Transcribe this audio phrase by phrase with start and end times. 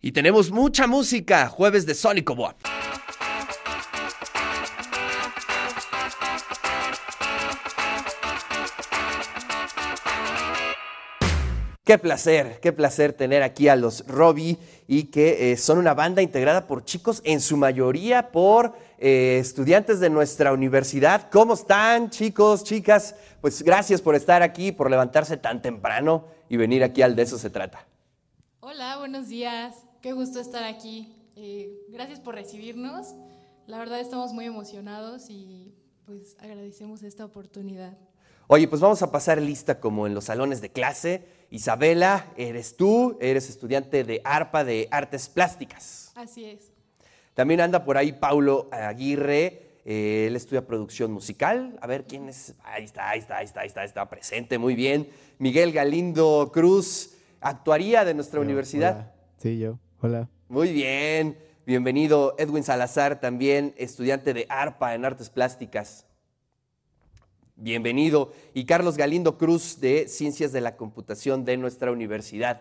[0.00, 2.54] Y tenemos mucha música, jueves de Sónico Boab.
[11.82, 16.22] Qué placer, qué placer tener aquí a los Robbie y que eh, son una banda
[16.22, 21.28] integrada por chicos, en su mayoría por eh, estudiantes de nuestra universidad.
[21.30, 23.16] ¿Cómo están chicos, chicas?
[23.40, 27.38] Pues gracias por estar aquí, por levantarse tan temprano y venir aquí al De eso
[27.38, 27.84] se trata.
[28.60, 29.87] Hola, buenos días.
[30.08, 31.14] Qué gusto estar aquí.
[31.36, 33.14] Eh, gracias por recibirnos.
[33.66, 35.74] La verdad estamos muy emocionados y
[36.06, 37.98] pues agradecemos esta oportunidad.
[38.46, 41.26] Oye, pues vamos a pasar lista como en los salones de clase.
[41.50, 46.10] Isabela, eres tú, eres estudiante de ARPA de Artes Plásticas.
[46.14, 46.72] Así es.
[47.34, 51.78] También anda por ahí Paulo Aguirre, eh, él estudia producción musical.
[51.82, 52.54] A ver quién es.
[52.64, 55.10] Ahí está, ahí está, ahí está, ahí está, está presente, muy bien.
[55.36, 58.94] Miguel Galindo Cruz, actuaría de nuestra universidad.
[58.94, 59.14] Hola.
[59.36, 59.78] Sí, yo.
[60.00, 60.28] Hola.
[60.48, 66.06] Muy bien, bienvenido Edwin Salazar, también estudiante de ARPA en Artes Plásticas.
[67.56, 68.32] Bienvenido.
[68.54, 72.60] Y Carlos Galindo Cruz de Ciencias de la Computación de nuestra universidad.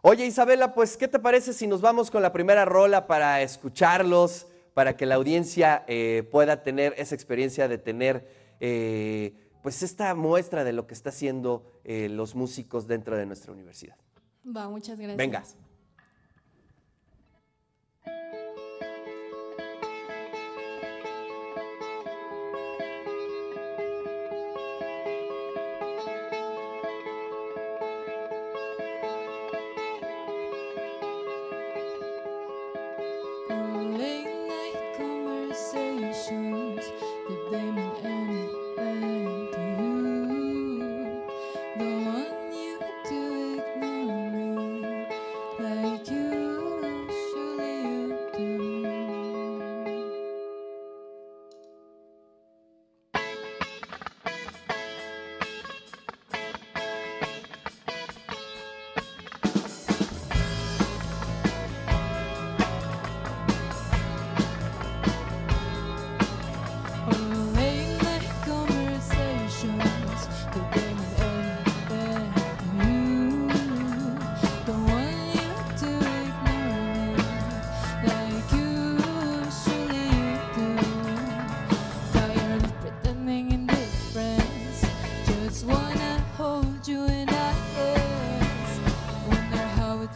[0.00, 4.46] Oye Isabela, pues ¿qué te parece si nos vamos con la primera rola para escucharlos,
[4.72, 8.26] para que la audiencia eh, pueda tener esa experiencia de tener
[8.60, 13.52] eh, pues esta muestra de lo que está haciendo eh, los músicos dentro de nuestra
[13.52, 13.96] universidad?
[14.44, 15.18] Va, muchas gracias.
[15.18, 15.44] Venga.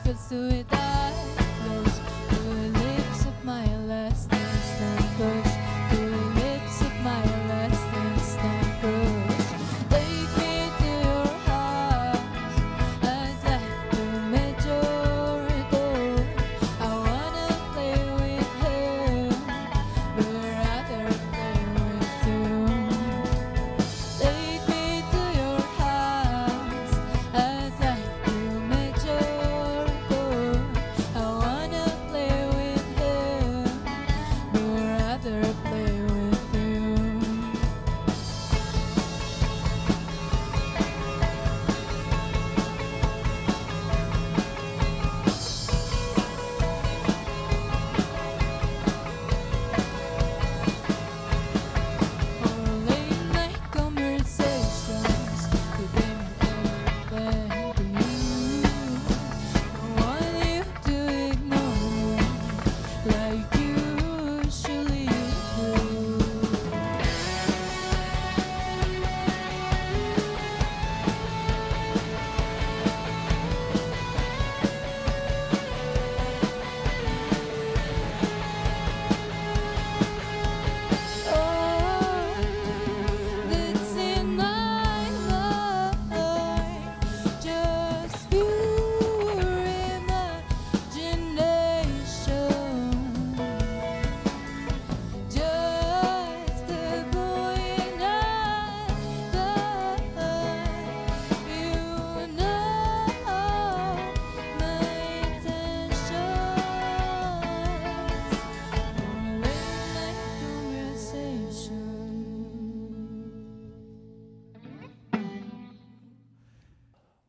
[0.04, 0.64] Çok sözü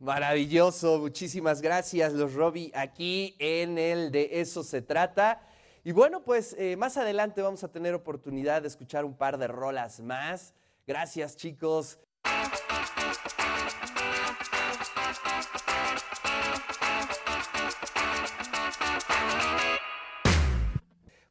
[0.08, 5.42] Maravilloso, muchísimas gracias, los Robbie, aquí en el de eso se trata.
[5.84, 9.48] Y bueno, pues eh, más adelante vamos a tener oportunidad de escuchar un par de
[9.48, 10.54] rolas más.
[10.88, 12.00] Gracias, chicos.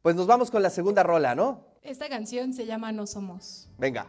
[0.03, 1.65] Pues nos vamos con la segunda rola, ¿no?
[1.81, 3.71] Esta canción se llama No Somos.
[3.79, 4.07] Venga.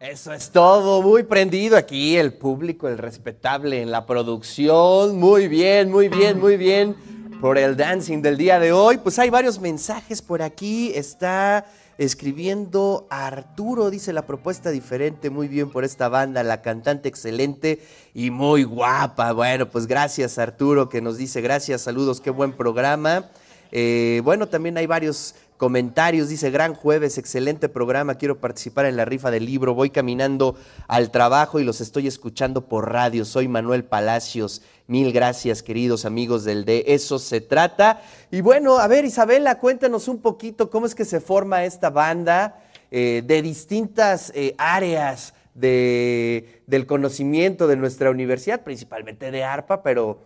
[0.00, 5.18] Eso es todo, muy prendido aquí el público, el respetable en la producción.
[5.18, 6.94] Muy bien, muy bien, muy bien.
[7.40, 10.92] Por el dancing del día de hoy, pues hay varios mensajes por aquí.
[10.94, 11.66] Está
[11.98, 17.80] escribiendo Arturo, dice la propuesta diferente, muy bien por esta banda, la cantante excelente
[18.14, 19.32] y muy guapa.
[19.32, 23.28] Bueno, pues gracias Arturo que nos dice gracias, saludos, qué buen programa.
[23.72, 26.28] Eh, bueno, también hay varios comentarios.
[26.28, 28.14] Dice, gran jueves, excelente programa.
[28.14, 29.74] Quiero participar en la rifa del libro.
[29.74, 30.56] Voy caminando
[30.86, 33.24] al trabajo y los estoy escuchando por radio.
[33.24, 34.62] Soy Manuel Palacios.
[34.86, 38.00] Mil gracias, queridos amigos del De Eso se trata.
[38.30, 42.62] Y bueno, a ver, Isabela, cuéntanos un poquito cómo es que se forma esta banda
[42.90, 50.20] eh, de distintas eh, áreas de- del conocimiento de nuestra universidad, principalmente de ARPA, pero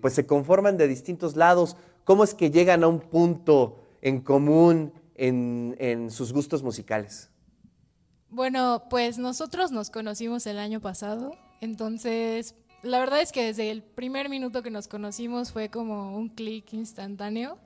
[0.00, 1.76] pues se conforman de distintos lados.
[2.04, 7.30] ¿Cómo es que llegan a un punto en común en, en sus gustos musicales?
[8.28, 13.82] Bueno, pues nosotros nos conocimos el año pasado, entonces la verdad es que desde el
[13.82, 17.58] primer minuto que nos conocimos fue como un clic instantáneo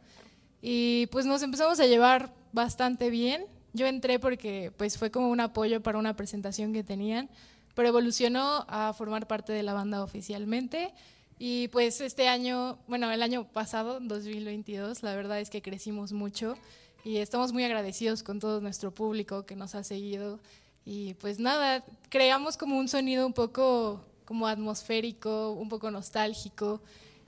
[0.61, 3.47] y pues nos empezamos a llevar bastante bien.
[3.73, 7.31] Yo entré porque pues fue como un apoyo para una presentación que tenían,
[7.75, 10.93] pero evolucionó a formar parte de la banda oficialmente
[11.39, 16.57] y pues este año, bueno, el año pasado, 2022, la verdad es que crecimos mucho
[17.05, 20.41] y estamos muy agradecidos con todo nuestro público que nos ha seguido.
[20.85, 26.81] Y pues nada, creamos como un sonido un poco como atmosférico, un poco nostálgico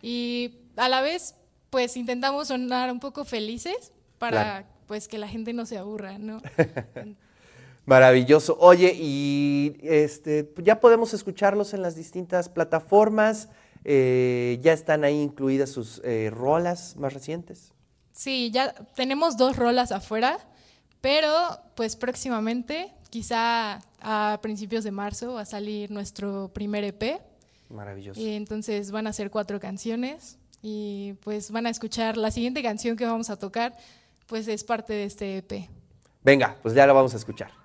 [0.03, 1.35] y a la vez
[1.71, 4.31] pues intentamos sonar un poco felices para
[4.63, 4.67] Claro.
[4.87, 6.41] pues que la gente no se aburra, ¿no?
[7.87, 8.57] Maravilloso.
[8.61, 13.49] Oye, y este, ya podemos escucharlos en las distintas plataformas.
[13.85, 17.73] Eh, ya están ahí incluidas sus eh, rolas más recientes.
[18.13, 20.39] Sí, ya tenemos dos rolas afuera,
[21.01, 21.33] pero
[21.75, 27.21] pues próximamente, quizá a principios de marzo, va a salir nuestro primer EP.
[27.69, 28.21] Maravilloso.
[28.21, 32.97] Y entonces van a ser cuatro canciones y pues van a escuchar la siguiente canción
[32.97, 33.77] que vamos a tocar,
[34.27, 35.69] pues es parte de este EP.
[36.23, 37.58] Venga, pues ya la vamos a escuchar.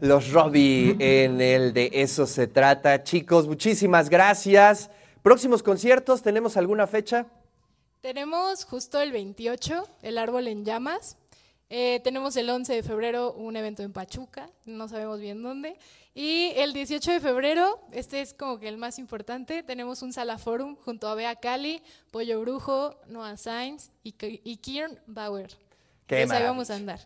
[0.00, 3.02] Los Robbie en el de eso se trata.
[3.04, 4.90] Chicos, muchísimas gracias.
[5.22, 7.26] Próximos conciertos, ¿tenemos alguna fecha?
[8.00, 11.18] Tenemos justo el 28, el árbol en llamas.
[11.68, 15.76] Eh, tenemos el 11 de febrero un evento en Pachuca, no sabemos bien dónde.
[16.14, 20.38] Y el 18 de febrero, este es como que el más importante, tenemos un Sala
[20.38, 25.50] Forum junto a Bea Cali, Pollo Brujo, Noah Sainz y, y Kieran Bauer.
[26.06, 27.00] Qué Entonces ahí vamos a andar.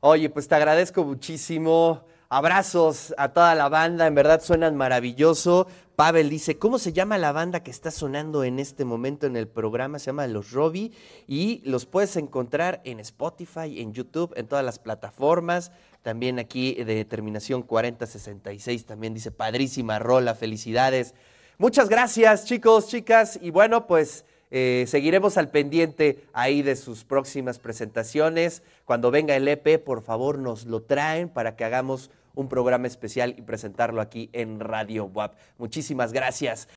[0.00, 2.02] Oye, pues te agradezco muchísimo.
[2.32, 5.66] Abrazos a toda la banda, en verdad suenan maravilloso.
[5.96, 9.48] Pavel dice, ¿cómo se llama la banda que está sonando en este momento en el
[9.48, 9.98] programa?
[9.98, 10.92] Se llama Los Robbie
[11.26, 15.72] y los puedes encontrar en Spotify, en YouTube, en todas las plataformas.
[16.02, 21.16] También aquí de terminación 4066 también dice, padrísima rola, felicidades.
[21.58, 23.40] Muchas gracias chicos, chicas.
[23.42, 28.62] Y bueno, pues eh, seguiremos al pendiente ahí de sus próximas presentaciones.
[28.84, 32.10] Cuando venga el EP, por favor, nos lo traen para que hagamos
[32.40, 35.36] un programa especial y presentarlo aquí en Radio WAP.
[35.58, 36.68] Muchísimas gracias.